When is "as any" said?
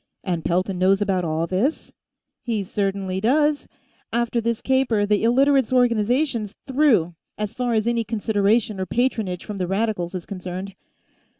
7.75-8.03